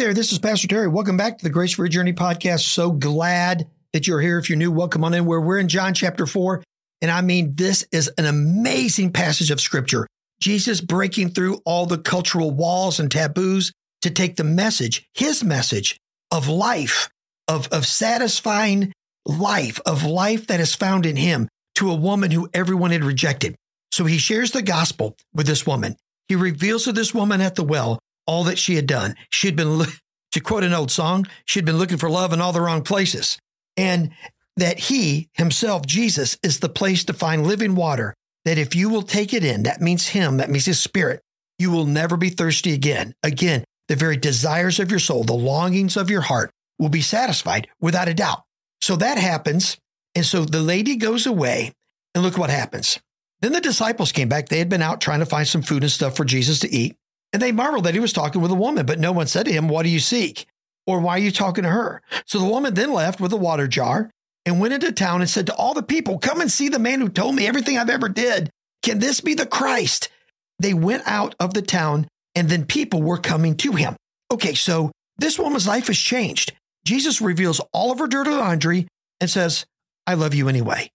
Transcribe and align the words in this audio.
there, 0.00 0.14
this 0.14 0.32
is 0.32 0.38
Pastor 0.38 0.66
Terry. 0.66 0.88
Welcome 0.88 1.18
back 1.18 1.36
to 1.36 1.44
the 1.44 1.50
Grace 1.50 1.74
for 1.74 1.82
Your 1.82 1.90
Journey 1.90 2.14
podcast. 2.14 2.60
So 2.60 2.90
glad 2.90 3.68
that 3.92 4.06
you're 4.06 4.22
here. 4.22 4.38
If 4.38 4.48
you're 4.48 4.56
new, 4.56 4.72
welcome 4.72 5.04
on 5.04 5.12
in. 5.12 5.26
Where 5.26 5.42
we're 5.42 5.58
in 5.58 5.68
John 5.68 5.92
chapter 5.92 6.24
four, 6.24 6.64
and 7.02 7.10
I 7.10 7.20
mean 7.20 7.52
this 7.54 7.86
is 7.92 8.10
an 8.16 8.24
amazing 8.24 9.12
passage 9.12 9.50
of 9.50 9.60
Scripture. 9.60 10.06
Jesus 10.40 10.80
breaking 10.80 11.32
through 11.32 11.60
all 11.66 11.84
the 11.84 11.98
cultural 11.98 12.50
walls 12.50 12.98
and 12.98 13.10
taboos 13.10 13.72
to 14.00 14.08
take 14.08 14.36
the 14.36 14.44
message, 14.44 15.06
His 15.12 15.44
message 15.44 15.98
of 16.30 16.48
life, 16.48 17.10
of 17.46 17.68
of 17.68 17.84
satisfying 17.84 18.94
life, 19.26 19.80
of 19.84 20.02
life 20.02 20.46
that 20.46 20.60
is 20.60 20.74
found 20.74 21.04
in 21.04 21.16
Him, 21.16 21.46
to 21.74 21.90
a 21.90 21.94
woman 21.94 22.30
who 22.30 22.48
everyone 22.54 22.90
had 22.90 23.04
rejected. 23.04 23.54
So 23.92 24.06
He 24.06 24.16
shares 24.16 24.52
the 24.52 24.62
gospel 24.62 25.14
with 25.34 25.46
this 25.46 25.66
woman. 25.66 25.96
He 26.26 26.36
reveals 26.36 26.84
to 26.84 26.92
this 26.92 27.12
woman 27.12 27.42
at 27.42 27.54
the 27.54 27.64
well 27.64 27.98
all 28.30 28.44
that 28.44 28.58
she 28.58 28.76
had 28.76 28.86
done. 28.86 29.16
She 29.28 29.48
had 29.48 29.56
been, 29.56 29.84
to 30.30 30.40
quote 30.40 30.62
an 30.62 30.72
old 30.72 30.92
song, 30.92 31.26
she 31.44 31.58
had 31.58 31.66
been 31.66 31.78
looking 31.78 31.98
for 31.98 32.08
love 32.08 32.32
in 32.32 32.40
all 32.40 32.52
the 32.52 32.60
wrong 32.60 32.82
places. 32.82 33.36
And 33.76 34.12
that 34.56 34.78
he 34.78 35.28
himself, 35.34 35.84
Jesus, 35.84 36.38
is 36.40 36.60
the 36.60 36.68
place 36.68 37.04
to 37.06 37.12
find 37.12 37.44
living 37.44 37.74
water. 37.74 38.14
That 38.44 38.56
if 38.56 38.76
you 38.76 38.88
will 38.88 39.02
take 39.02 39.34
it 39.34 39.44
in, 39.44 39.64
that 39.64 39.80
means 39.80 40.06
him, 40.06 40.36
that 40.36 40.48
means 40.48 40.66
his 40.66 40.78
spirit, 40.78 41.20
you 41.58 41.72
will 41.72 41.86
never 41.86 42.16
be 42.16 42.30
thirsty 42.30 42.72
again. 42.72 43.14
Again, 43.24 43.64
the 43.88 43.96
very 43.96 44.16
desires 44.16 44.78
of 44.78 44.90
your 44.92 45.00
soul, 45.00 45.24
the 45.24 45.32
longings 45.32 45.96
of 45.96 46.08
your 46.08 46.20
heart 46.20 46.52
will 46.78 46.88
be 46.88 47.00
satisfied 47.00 47.66
without 47.80 48.08
a 48.08 48.14
doubt. 48.14 48.42
So 48.80 48.94
that 48.96 49.18
happens. 49.18 49.76
And 50.14 50.24
so 50.24 50.44
the 50.44 50.60
lady 50.60 50.94
goes 50.94 51.26
away, 51.26 51.72
and 52.14 52.22
look 52.22 52.38
what 52.38 52.50
happens. 52.50 53.00
Then 53.40 53.52
the 53.52 53.60
disciples 53.60 54.12
came 54.12 54.28
back. 54.28 54.48
They 54.48 54.58
had 54.58 54.68
been 54.68 54.82
out 54.82 55.00
trying 55.00 55.20
to 55.20 55.26
find 55.26 55.48
some 55.48 55.62
food 55.62 55.82
and 55.82 55.90
stuff 55.90 56.16
for 56.16 56.24
Jesus 56.24 56.60
to 56.60 56.70
eat. 56.70 56.96
And 57.32 57.40
they 57.40 57.52
marveled 57.52 57.84
that 57.84 57.94
he 57.94 58.00
was 58.00 58.12
talking 58.12 58.42
with 58.42 58.50
a 58.50 58.56
woman, 58.56 58.86
but 58.86 58.98
no 58.98 59.12
one 59.12 59.26
said 59.26 59.46
to 59.46 59.52
him, 59.52 59.68
What 59.68 59.84
do 59.84 59.88
you 59.88 60.00
seek? 60.00 60.46
Or 60.86 61.00
why 61.00 61.12
are 61.12 61.18
you 61.18 61.30
talking 61.30 61.64
to 61.64 61.70
her? 61.70 62.02
So 62.26 62.38
the 62.38 62.46
woman 62.46 62.74
then 62.74 62.92
left 62.92 63.20
with 63.20 63.32
a 63.32 63.36
water 63.36 63.68
jar 63.68 64.10
and 64.44 64.58
went 64.58 64.74
into 64.74 64.90
town 64.92 65.20
and 65.20 65.30
said 65.30 65.46
to 65.46 65.54
all 65.54 65.74
the 65.74 65.82
people, 65.82 66.18
Come 66.18 66.40
and 66.40 66.50
see 66.50 66.68
the 66.68 66.78
man 66.78 67.00
who 67.00 67.08
told 67.08 67.34
me 67.34 67.46
everything 67.46 67.78
I've 67.78 67.90
ever 67.90 68.08
did. 68.08 68.50
Can 68.82 68.98
this 68.98 69.20
be 69.20 69.34
the 69.34 69.46
Christ? 69.46 70.08
They 70.58 70.74
went 70.74 71.04
out 71.06 71.34
of 71.38 71.54
the 71.54 71.62
town 71.62 72.08
and 72.34 72.48
then 72.48 72.64
people 72.64 73.02
were 73.02 73.18
coming 73.18 73.56
to 73.58 73.72
him. 73.72 73.96
Okay, 74.32 74.54
so 74.54 74.90
this 75.18 75.38
woman's 75.38 75.66
life 75.66 75.88
has 75.88 75.98
changed. 75.98 76.52
Jesus 76.84 77.20
reveals 77.20 77.60
all 77.72 77.92
of 77.92 77.98
her 77.98 78.06
dirty 78.06 78.30
laundry 78.30 78.88
and 79.20 79.28
says, 79.28 79.66
I 80.06 80.14
love 80.14 80.34
you 80.34 80.48
anyway. 80.48 80.90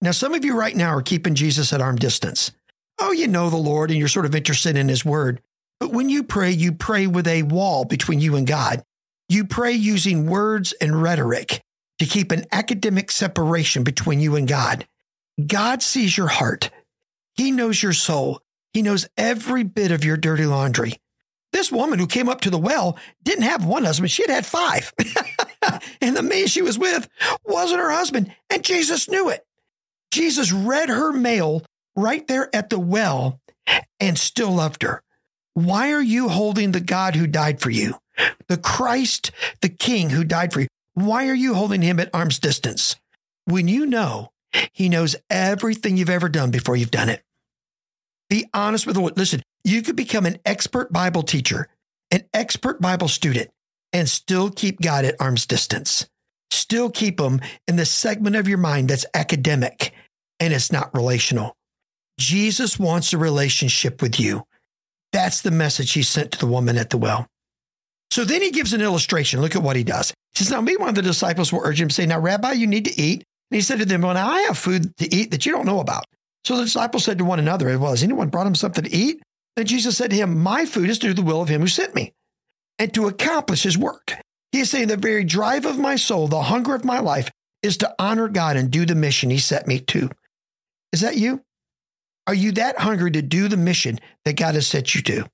Now, 0.00 0.10
some 0.10 0.34
of 0.34 0.44
you 0.44 0.56
right 0.56 0.74
now 0.74 0.90
are 0.90 1.02
keeping 1.02 1.34
Jesus 1.34 1.72
at 1.72 1.80
arm 1.80 1.96
distance 1.96 2.52
oh, 2.98 3.12
you 3.12 3.28
know 3.28 3.50
the 3.50 3.56
Lord 3.56 3.90
and 3.90 3.98
you're 3.98 4.08
sort 4.08 4.26
of 4.26 4.34
interested 4.34 4.76
in 4.76 4.88
his 4.88 5.04
word. 5.04 5.40
But 5.78 5.92
when 5.92 6.08
you 6.08 6.22
pray, 6.22 6.50
you 6.50 6.72
pray 6.72 7.06
with 7.06 7.26
a 7.26 7.42
wall 7.42 7.84
between 7.84 8.20
you 8.20 8.36
and 8.36 8.46
God. 8.46 8.82
You 9.28 9.44
pray 9.44 9.72
using 9.72 10.26
words 10.26 10.72
and 10.80 11.02
rhetoric 11.02 11.60
to 11.98 12.06
keep 12.06 12.30
an 12.32 12.46
academic 12.52 13.10
separation 13.10 13.82
between 13.82 14.20
you 14.20 14.36
and 14.36 14.46
God. 14.46 14.86
God 15.44 15.82
sees 15.82 16.16
your 16.16 16.28
heart. 16.28 16.70
He 17.34 17.50
knows 17.50 17.82
your 17.82 17.92
soul. 17.92 18.40
He 18.72 18.82
knows 18.82 19.08
every 19.16 19.62
bit 19.62 19.90
of 19.90 20.04
your 20.04 20.16
dirty 20.16 20.46
laundry. 20.46 20.94
This 21.52 21.72
woman 21.72 21.98
who 21.98 22.06
came 22.06 22.28
up 22.28 22.42
to 22.42 22.50
the 22.50 22.58
well 22.58 22.98
didn't 23.22 23.44
have 23.44 23.64
one 23.64 23.84
husband, 23.84 24.10
she 24.10 24.22
had 24.22 24.30
had 24.30 24.46
five. 24.46 24.92
and 26.00 26.16
the 26.16 26.22
man 26.22 26.46
she 26.46 26.62
was 26.62 26.78
with 26.78 27.08
wasn't 27.44 27.80
her 27.80 27.90
husband, 27.90 28.34
and 28.50 28.64
Jesus 28.64 29.08
knew 29.08 29.28
it. 29.28 29.44
Jesus 30.10 30.52
read 30.52 30.88
her 30.88 31.12
mail 31.12 31.64
right 31.96 32.26
there 32.26 32.54
at 32.54 32.70
the 32.70 32.78
well 32.78 33.40
and 33.98 34.18
still 34.18 34.52
loved 34.52 34.82
her. 34.82 35.02
Why 35.54 35.92
are 35.92 36.02
you 36.02 36.28
holding 36.28 36.72
the 36.72 36.80
God 36.80 37.16
who 37.16 37.26
died 37.26 37.60
for 37.60 37.70
you, 37.70 37.96
the 38.48 38.58
Christ, 38.58 39.30
the 39.62 39.70
King 39.70 40.10
who 40.10 40.22
died 40.22 40.52
for 40.52 40.60
you? 40.60 40.68
Why 40.94 41.28
are 41.28 41.34
you 41.34 41.54
holding 41.54 41.82
him 41.82 41.98
at 41.98 42.10
arm's 42.14 42.38
distance 42.38 42.96
when 43.46 43.68
you 43.68 43.86
know 43.86 44.32
he 44.72 44.88
knows 44.88 45.16
everything 45.30 45.96
you've 45.96 46.10
ever 46.10 46.28
done 46.28 46.50
before 46.50 46.76
you've 46.76 46.90
done 46.90 47.08
it? 47.08 47.22
Be 48.28 48.46
honest 48.52 48.86
with 48.86 48.96
the 48.96 49.00
Lord. 49.00 49.16
Listen, 49.16 49.42
you 49.64 49.82
could 49.82 49.96
become 49.96 50.26
an 50.26 50.38
expert 50.44 50.92
Bible 50.92 51.22
teacher, 51.22 51.68
an 52.10 52.24
expert 52.34 52.80
Bible 52.80 53.08
student, 53.08 53.50
and 53.92 54.08
still 54.08 54.50
keep 54.50 54.80
God 54.80 55.04
at 55.04 55.16
arm's 55.20 55.46
distance. 55.46 56.06
Still 56.50 56.90
keep 56.90 57.20
him 57.20 57.40
in 57.66 57.76
the 57.76 57.84
segment 57.84 58.36
of 58.36 58.48
your 58.48 58.58
mind 58.58 58.88
that's 58.90 59.06
academic 59.14 59.92
and 60.40 60.52
it's 60.52 60.72
not 60.72 60.94
relational. 60.94 61.56
Jesus 62.18 62.78
wants 62.78 63.12
a 63.12 63.18
relationship 63.18 64.00
with 64.00 64.18
you. 64.18 64.44
That's 65.12 65.40
the 65.40 65.50
message 65.50 65.92
he 65.92 66.02
sent 66.02 66.32
to 66.32 66.38
the 66.38 66.46
woman 66.46 66.76
at 66.76 66.90
the 66.90 66.98
well. 66.98 67.26
So 68.10 68.24
then 68.24 68.42
he 68.42 68.50
gives 68.50 68.72
an 68.72 68.80
illustration. 68.80 69.40
Look 69.40 69.56
at 69.56 69.62
what 69.62 69.76
he 69.76 69.84
does. 69.84 70.12
He 70.34 70.44
says, 70.44 70.50
Now, 70.50 70.60
me, 70.60 70.76
one 70.76 70.88
of 70.88 70.94
the 70.94 71.02
disciples 71.02 71.52
will 71.52 71.60
urge 71.64 71.80
him, 71.80 71.90
say, 71.90 72.06
Now, 72.06 72.18
Rabbi, 72.18 72.52
you 72.52 72.66
need 72.66 72.84
to 72.86 73.00
eat. 73.00 73.24
And 73.50 73.56
he 73.56 73.60
said 73.60 73.78
to 73.78 73.84
them, 73.84 74.02
Well, 74.02 74.14
now 74.14 74.28
I 74.28 74.42
have 74.42 74.58
food 74.58 74.96
to 74.96 75.14
eat 75.14 75.30
that 75.30 75.46
you 75.46 75.52
don't 75.52 75.66
know 75.66 75.80
about. 75.80 76.04
So 76.44 76.56
the 76.56 76.64
disciples 76.64 77.04
said 77.04 77.18
to 77.18 77.24
one 77.24 77.38
another, 77.38 77.78
Well, 77.78 77.90
has 77.90 78.02
anyone 78.02 78.28
brought 78.28 78.46
him 78.46 78.54
something 78.54 78.84
to 78.84 78.94
eat? 78.94 79.22
Then 79.56 79.66
Jesus 79.66 79.96
said 79.96 80.10
to 80.10 80.16
him, 80.16 80.38
My 80.38 80.64
food 80.64 80.90
is 80.90 80.98
to 81.00 81.08
do 81.08 81.14
the 81.14 81.22
will 81.22 81.42
of 81.42 81.48
him 81.48 81.60
who 81.60 81.66
sent 81.66 81.94
me 81.94 82.12
and 82.78 82.92
to 82.94 83.08
accomplish 83.08 83.62
his 83.62 83.78
work. 83.78 84.12
He 84.52 84.60
is 84.60 84.70
saying, 84.70 84.88
The 84.88 84.96
very 84.96 85.24
drive 85.24 85.66
of 85.66 85.78
my 85.78 85.96
soul, 85.96 86.28
the 86.28 86.42
hunger 86.42 86.74
of 86.74 86.84
my 86.84 87.00
life, 87.00 87.30
is 87.62 87.76
to 87.78 87.94
honor 87.98 88.28
God 88.28 88.56
and 88.56 88.70
do 88.70 88.86
the 88.86 88.94
mission 88.94 89.30
he 89.30 89.38
set 89.38 89.66
me 89.66 89.80
to. 89.80 90.10
Is 90.92 91.00
that 91.00 91.16
you? 91.16 91.42
Are 92.26 92.34
you 92.34 92.52
that 92.52 92.78
hungry 92.78 93.10
to 93.12 93.22
do 93.22 93.48
the 93.48 93.56
mission 93.56 94.00
that 94.24 94.36
God 94.36 94.54
has 94.54 94.66
set 94.66 94.94
you 94.94 95.02
to? 95.02 95.26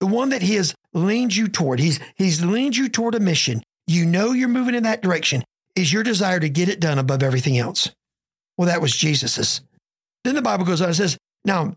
The 0.00 0.06
one 0.06 0.30
that 0.30 0.42
He 0.42 0.54
has 0.54 0.74
leaned 0.92 1.36
you 1.36 1.48
toward. 1.48 1.78
He's, 1.80 2.00
he's 2.14 2.44
leaned 2.44 2.76
you 2.76 2.88
toward 2.88 3.14
a 3.14 3.20
mission. 3.20 3.62
You 3.86 4.06
know 4.06 4.32
you're 4.32 4.48
moving 4.48 4.74
in 4.74 4.82
that 4.84 5.02
direction. 5.02 5.44
Is 5.74 5.92
your 5.92 6.02
desire 6.02 6.40
to 6.40 6.48
get 6.48 6.68
it 6.68 6.80
done 6.80 6.98
above 6.98 7.22
everything 7.22 7.58
else? 7.58 7.90
Well, 8.56 8.68
that 8.68 8.80
was 8.80 8.96
Jesus's. 8.96 9.60
Then 10.24 10.34
the 10.34 10.42
Bible 10.42 10.64
goes 10.64 10.80
on 10.80 10.88
and 10.88 10.96
says, 10.96 11.18
Now, 11.44 11.76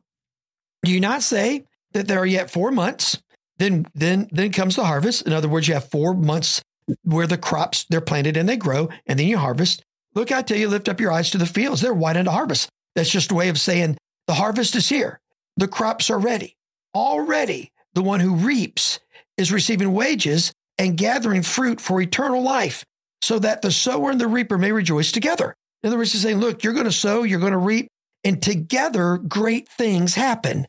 do 0.84 0.92
you 0.92 1.00
not 1.00 1.22
say 1.22 1.66
that 1.92 2.08
there 2.08 2.20
are 2.20 2.26
yet 2.26 2.50
four 2.50 2.72
months? 2.72 3.22
Then, 3.58 3.86
then, 3.94 4.30
then 4.32 4.54
comes 4.54 4.78
the 4.78 4.86
harvest. 4.86 5.28
In 5.28 5.34
other 5.34 5.50
words, 5.50 5.68
you 5.68 5.74
have 5.74 5.90
four 5.90 6.14
months 6.14 6.62
where 7.04 7.28
the 7.28 7.38
crops 7.38 7.86
they're 7.90 8.02
planted 8.02 8.38
and 8.38 8.48
they 8.48 8.56
grow, 8.56 8.90
and 9.06 9.20
then 9.20 9.28
you 9.28 9.38
harvest. 9.38 9.84
Look, 10.16 10.32
I 10.32 10.42
tell 10.42 10.58
you, 10.58 10.70
lift 10.70 10.90
up 10.90 11.02
your 11.02 11.12
eyes 11.12 11.30
to 11.32 11.38
the 11.38 11.46
fields. 11.46 11.82
They're 11.82 11.94
white 11.94 12.18
unto 12.18 12.32
harvest. 12.32 12.70
That's 12.96 13.10
just 13.10 13.32
a 13.32 13.36
way 13.36 13.50
of 13.50 13.60
saying 13.60 13.98
the 14.30 14.36
harvest 14.36 14.76
is 14.76 14.88
here. 14.88 15.20
The 15.58 15.68
crops 15.68 16.12
are 16.12 16.20
ready. 16.20 16.56
Already, 16.94 17.72
the 17.96 18.04
one 18.04 18.20
who 18.20 18.36
reaps 18.36 19.00
is 19.38 19.52
receiving 19.52 19.92
wages 19.92 20.54
and 20.78 20.96
gathering 20.96 21.42
fruit 21.42 21.82
for 21.82 22.00
eternal 22.00 22.44
life, 22.44 22.86
so 23.24 23.40
that 23.40 23.64
the 23.64 23.72
sower 23.72 24.12
and 24.12 24.22
the 24.22 24.28
reaper 24.28 24.60
may 24.60 24.72
rejoice 24.72 25.12
together. 25.12 25.56
In 25.82 25.88
other 25.88 25.98
words, 25.98 26.12
he's 26.12 26.22
saying, 26.22 26.38
look, 26.38 26.64
you're 26.64 26.74
going 26.74 26.86
to 26.86 26.92
sow, 26.92 27.24
you're 27.24 27.40
going 27.40 27.54
to 27.54 27.58
reap, 27.58 27.88
and 28.24 28.40
together 28.40 29.18
great 29.18 29.68
things 29.68 30.14
happen. 30.14 30.68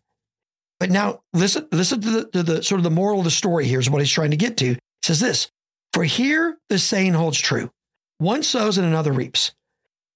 But 0.78 0.88
now 0.88 1.20
listen, 1.34 1.68
listen 1.70 2.00
to 2.00 2.10
the, 2.10 2.24
to 2.30 2.42
the 2.42 2.62
sort 2.62 2.78
of 2.78 2.84
the 2.84 2.90
moral 2.90 3.18
of 3.18 3.24
the 3.24 3.30
story 3.30 3.66
here 3.66 3.78
is 3.78 3.90
what 3.90 4.00
he's 4.00 4.10
trying 4.10 4.30
to 4.30 4.38
get 4.38 4.56
to. 4.56 4.68
He 4.68 4.78
says 5.02 5.20
this, 5.20 5.50
for 5.92 6.04
here 6.04 6.56
the 6.70 6.78
saying 6.78 7.12
holds 7.12 7.38
true. 7.38 7.70
One 8.16 8.42
sows 8.42 8.78
and 8.78 8.86
another 8.86 9.12
reaps. 9.12 9.52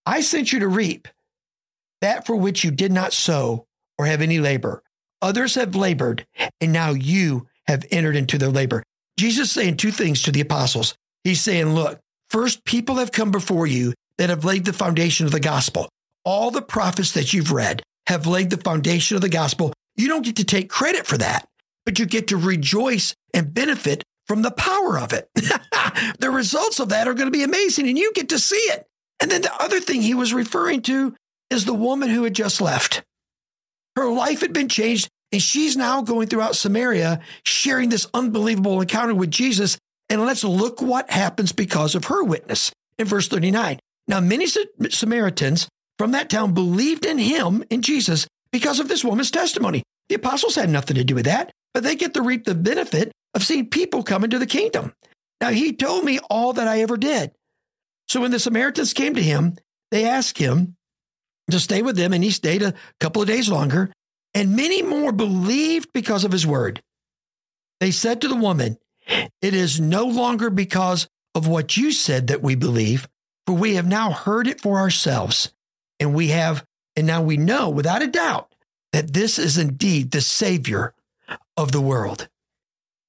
I 0.07 0.23
sent 0.23 0.51
you 0.51 0.61
to 0.61 0.69
reap 0.69 1.09
that 2.05 2.27
for 2.27 2.37
which 2.37 2.63
you 2.63 2.71
did 2.71 2.93
not 2.93 3.13
sow 3.13 3.67
or 3.99 4.07
have 4.07 4.21
any 4.21 4.39
labor. 4.39 4.83
Others 5.23 5.55
have 5.55 5.75
labored, 5.75 6.27
and 6.61 6.73
now 6.73 6.91
you 6.91 7.47
have 7.67 7.87
entered 7.91 8.15
into 8.15 8.37
their 8.37 8.51
labor. 8.51 8.83
Jesus 9.19 9.51
saying 9.51 9.79
two 9.79 9.91
things 9.91 10.21
to 10.23 10.31
the 10.31 10.43
apostles. 10.43 10.95
He's 11.23 11.41
saying, 11.41 11.75
look, 11.75 11.99
first, 12.29 12.65
people 12.65 12.97
have 12.97 13.11
come 13.11 13.31
before 13.31 13.67
you 13.67 13.95
that 14.19 14.29
have 14.29 14.45
laid 14.45 14.67
the 14.67 14.73
foundation 14.73 15.25
of 15.25 15.33
the 15.33 15.41
gospel. 15.41 15.89
All 16.25 16.51
the 16.51 16.63
prophets 16.63 17.13
that 17.13 17.33
you've 17.33 17.53
read 17.53 17.83
have 18.07 18.27
laid 18.27 18.51
the 18.51 18.59
foundation 18.59 19.17
of 19.17 19.23
the 19.23 19.29
gospel. 19.31 19.73
You 19.97 20.09
don't 20.09 20.25
get 20.25 20.37
to 20.37 20.45
take 20.45 20.69
credit 20.69 21.07
for 21.07 21.17
that, 21.19 21.47
but 21.87 21.99
you 21.99 22.05
get 22.05 22.29
to 22.29 22.37
rejoice 22.37 23.15
and 23.33 23.55
benefit 23.55 24.03
from 24.27 24.43
the 24.43 24.51
power 24.51 24.99
of 24.99 25.13
it. 25.13 25.29
the 26.19 26.31
results 26.31 26.81
of 26.81 26.91
that 26.91 27.09
are 27.09 27.15
going 27.15 27.29
to 27.29 27.39
be 27.39 27.45
amazing, 27.45 27.89
and 27.89 27.99
you 27.99 28.13
get 28.15 28.29
to 28.29 28.39
see 28.39 28.57
it. 28.57 28.85
And 29.21 29.31
then 29.31 29.43
the 29.43 29.63
other 29.63 29.81
thing 29.81 30.03
he 30.03 30.13
was 30.15 30.35
referring 30.35 30.83
to 30.83 31.15
is 31.55 31.65
the 31.65 31.75
woman 31.75 32.11
who 32.11 32.25
had 32.25 32.35
just 32.35 32.61
left. 32.61 33.03
Her 33.97 34.11
life 34.11 34.41
had 34.41 34.53
been 34.53 34.69
changed, 34.69 35.09
and 35.33 35.41
she's 35.41 35.77
now 35.77 36.03
going 36.03 36.29
throughout 36.29 36.57
Samaria 36.57 37.21
sharing 37.45 37.89
this 37.89 38.07
unbelievable 38.13 38.81
encounter 38.81 39.15
with 39.15 39.31
Jesus. 39.31 39.79
And 40.11 40.25
let's 40.27 40.45
look 40.45 40.83
what 40.83 41.11
happens 41.11 41.53
because 41.53 41.95
of 41.95 42.07
her 42.07 42.23
witness 42.23 42.73
in 42.99 43.07
verse 43.07 43.29
39. 43.29 43.79
Now, 44.07 44.21
many 44.21 44.47
Samaritans 44.47 45.69
from 45.99 46.11
that 46.11 46.29
town 46.29 46.53
believed 46.53 47.07
in 47.07 47.19
him, 47.19 47.65
in 47.71 47.81
Jesus, 47.83 48.27
because 48.53 48.81
of 48.81 48.89
this 48.89 49.05
woman's 49.05 49.31
testimony. 49.31 49.83
The 50.09 50.17
apostles 50.17 50.57
had 50.57 50.69
nothing 50.69 50.97
to 50.97 51.05
do 51.05 51.15
with 51.15 51.25
that, 51.25 51.51
but 51.73 51.83
they 51.83 51.97
get 51.97 52.15
to 52.15 52.23
reap 52.23 52.45
the 52.45 52.55
benefit 52.55 53.13
of 53.33 53.45
seeing 53.45 53.71
people 53.71 54.03
come 54.03 54.25
into 54.25 54.39
the 54.39 54.47
kingdom. 54.47 54.93
Now, 55.41 55.51
he 55.51 55.73
told 55.73 56.05
me 56.05 56.19
all 56.31 56.53
that 56.53 56.69
I 56.69 56.81
ever 56.81 56.97
did. 56.97 57.33
So 58.09 58.21
when 58.21 58.31
the 58.31 58.39
Samaritans 58.39 58.93
came 58.93 59.15
to 59.15 59.23
him, 59.23 59.57
they 59.91 60.05
asked 60.05 60.39
him, 60.39 60.77
to 61.51 61.61
stay 61.61 61.83
with 61.83 61.97
them, 61.97 62.13
and 62.13 62.25
he 62.25 62.31
stayed 62.31 62.63
a 62.63 62.75
couple 63.01 63.23
of 63.23 63.29
days 63.29 63.49
longer. 63.49 63.93
And 64.35 64.57
many 64.57 64.83
more 64.83 65.13
believed 65.13 65.93
because 65.93 66.25
of 66.25 66.33
his 66.33 66.47
word. 66.47 66.83
They 67.81 67.91
said 67.91 68.21
to 68.21 68.29
the 68.29 68.35
woman, 68.35 68.79
It 69.41 69.55
is 69.55 69.81
no 69.81 70.05
longer 70.07 70.51
because 70.51 71.09
of 71.35 71.47
what 71.47 71.77
you 71.77 71.93
said 71.93 72.27
that 72.29 72.43
we 72.43 72.55
believe, 72.55 73.09
for 73.47 73.55
we 73.55 73.75
have 73.75 73.87
now 73.87 74.11
heard 74.11 74.47
it 74.47 74.61
for 74.61 74.79
ourselves. 74.79 75.53
And 76.01 76.15
we 76.15 76.29
have, 76.29 76.65
and 76.97 77.07
now 77.07 77.23
we 77.23 77.37
know 77.37 77.69
without 77.71 78.03
a 78.03 78.07
doubt 78.09 78.55
that 78.93 79.13
this 79.13 79.39
is 79.39 79.59
indeed 79.59 80.11
the 80.11 80.21
Savior 80.21 80.95
of 81.57 81.73
the 81.73 81.81
world. 81.81 82.29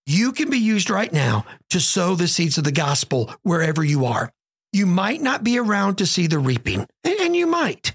You 0.06 0.32
can 0.32 0.50
be 0.50 0.60
used 0.60 0.90
right 0.90 1.12
now 1.12 1.46
to 1.72 1.80
sow 1.80 2.16
the 2.16 2.28
seeds 2.28 2.58
of 2.58 2.64
the 2.64 2.72
gospel 2.72 3.34
wherever 3.42 3.84
you 3.84 4.06
are. 4.06 4.32
You 4.72 4.86
might 4.86 5.22
not 5.22 5.44
be 5.44 5.58
around 5.58 5.98
to 5.98 6.06
see 6.06 6.28
the 6.28 6.38
reaping, 6.38 6.88
and 7.04 7.36
you 7.36 7.48
might, 7.48 7.92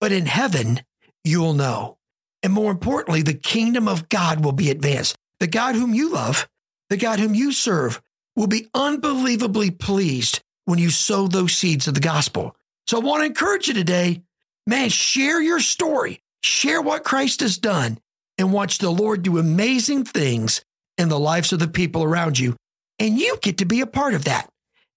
but 0.00 0.12
in 0.12 0.26
heaven, 0.26 0.80
you'll 1.24 1.54
know. 1.54 1.98
And 2.42 2.52
more 2.52 2.70
importantly, 2.70 3.22
the 3.22 3.34
kingdom 3.34 3.88
of 3.88 4.08
God 4.08 4.44
will 4.44 4.52
be 4.52 4.70
advanced. 4.70 5.16
The 5.40 5.46
God 5.46 5.74
whom 5.74 5.94
you 5.94 6.12
love, 6.12 6.48
the 6.90 6.96
God 6.96 7.18
whom 7.18 7.34
you 7.34 7.52
serve, 7.52 8.00
will 8.34 8.46
be 8.46 8.68
unbelievably 8.74 9.72
pleased 9.72 10.40
when 10.64 10.78
you 10.78 10.90
sow 10.90 11.26
those 11.26 11.52
seeds 11.52 11.88
of 11.88 11.94
the 11.94 12.00
gospel. 12.00 12.54
So 12.86 12.98
I 12.98 13.04
want 13.04 13.22
to 13.22 13.26
encourage 13.26 13.68
you 13.68 13.74
today, 13.74 14.22
man, 14.66 14.88
share 14.90 15.40
your 15.40 15.60
story, 15.60 16.22
share 16.42 16.80
what 16.80 17.04
Christ 17.04 17.40
has 17.40 17.58
done, 17.58 17.98
and 18.38 18.52
watch 18.52 18.78
the 18.78 18.90
Lord 18.90 19.22
do 19.22 19.38
amazing 19.38 20.04
things 20.04 20.62
in 20.98 21.08
the 21.08 21.18
lives 21.18 21.52
of 21.52 21.58
the 21.58 21.68
people 21.68 22.02
around 22.02 22.38
you. 22.38 22.56
And 22.98 23.18
you 23.18 23.38
get 23.42 23.58
to 23.58 23.64
be 23.64 23.80
a 23.80 23.86
part 23.86 24.14
of 24.14 24.24
that. 24.24 24.48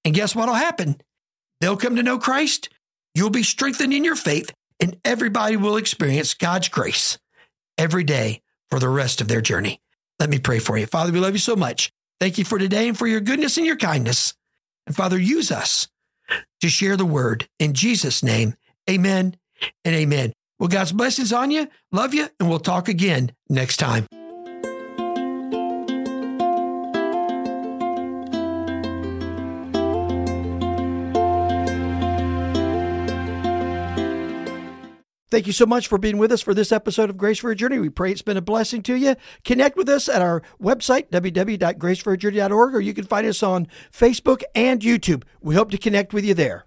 And 0.05 0.13
guess 0.13 0.35
what'll 0.35 0.55
happen? 0.55 1.01
They'll 1.61 1.77
come 1.77 1.95
to 1.95 2.03
know 2.03 2.19
Christ. 2.19 2.69
You'll 3.15 3.29
be 3.29 3.43
strengthened 3.43 3.93
in 3.93 4.03
your 4.03 4.15
faith, 4.15 4.53
and 4.79 4.97
everybody 5.03 5.57
will 5.57 5.77
experience 5.77 6.33
God's 6.33 6.69
grace 6.69 7.17
every 7.77 8.03
day 8.03 8.41
for 8.69 8.79
the 8.79 8.89
rest 8.89 9.21
of 9.21 9.27
their 9.27 9.41
journey. 9.41 9.81
Let 10.19 10.29
me 10.29 10.39
pray 10.39 10.59
for 10.59 10.77
you. 10.77 10.85
Father, 10.85 11.11
we 11.11 11.19
love 11.19 11.33
you 11.33 11.39
so 11.39 11.55
much. 11.55 11.91
Thank 12.19 12.37
you 12.37 12.43
for 12.43 12.59
today 12.59 12.87
and 12.87 12.97
for 12.97 13.07
your 13.07 13.21
goodness 13.21 13.57
and 13.57 13.65
your 13.65 13.77
kindness. 13.77 14.33
And 14.85 14.95
Father, 14.95 15.17
use 15.17 15.51
us 15.51 15.87
to 16.61 16.69
share 16.69 16.97
the 16.97 17.05
word. 17.05 17.47
In 17.59 17.73
Jesus' 17.73 18.21
name, 18.23 18.55
amen 18.89 19.37
and 19.85 19.95
amen. 19.95 20.33
Well, 20.59 20.69
God's 20.69 20.91
blessings 20.91 21.31
on 21.31 21.51
you. 21.51 21.69
Love 21.91 22.13
you. 22.13 22.27
And 22.39 22.49
we'll 22.49 22.59
talk 22.59 22.89
again 22.89 23.31
next 23.49 23.77
time. 23.77 24.18
Thank 35.31 35.45
you 35.45 35.53
so 35.53 35.67
much 35.67 35.87
for 35.87 35.99
being 35.99 36.17
with 36.17 36.31
us 36.31 36.41
for 36.41 36.55
this 36.55 36.71
episode 36.71 37.11
of 37.11 37.17
Grace 37.17 37.37
for 37.37 37.51
a 37.51 37.55
Journey. 37.55 37.77
We 37.77 37.89
pray 37.89 38.11
it's 38.11 38.23
been 38.23 38.37
a 38.37 38.41
blessing 38.41 38.81
to 38.83 38.95
you. 38.95 39.15
Connect 39.45 39.77
with 39.77 39.87
us 39.87 40.09
at 40.09 40.23
our 40.23 40.41
website, 40.59 41.09
www.graceforajourney.org, 41.11 42.73
or 42.73 42.81
you 42.81 42.95
can 42.95 43.05
find 43.05 43.27
us 43.27 43.43
on 43.43 43.67
Facebook 43.93 44.41
and 44.55 44.81
YouTube. 44.81 45.23
We 45.39 45.53
hope 45.53 45.69
to 45.71 45.77
connect 45.77 46.13
with 46.13 46.25
you 46.25 46.33
there. 46.33 46.65